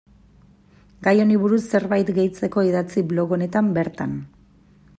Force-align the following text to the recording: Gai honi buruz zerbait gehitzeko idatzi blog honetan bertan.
Gai 1.07 1.13
honi 1.25 1.35
buruz 1.43 1.59
zerbait 1.79 2.09
gehitzeko 2.15 2.63
idatzi 2.69 3.05
blog 3.13 3.35
honetan 3.37 3.73
bertan. 3.77 4.17